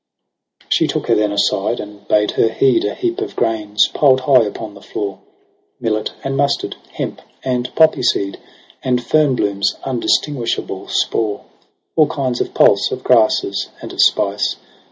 [0.67, 4.45] She took her then aside, and bade her heed' A heap of grains piled high
[4.45, 5.19] upon the floor.
[5.79, 8.39] Millet and mustard, hemp and poppy seed.
[8.83, 11.45] And fern bloom's undistinguishable spore.
[11.95, 14.55] All kinds of pulse, of grasses, and of spice.